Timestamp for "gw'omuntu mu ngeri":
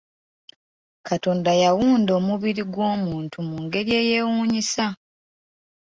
2.73-3.91